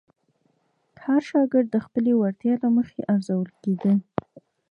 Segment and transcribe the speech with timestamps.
[1.05, 3.93] هر شاګرد د خپلې وړتیا له مخې ارزول کېده.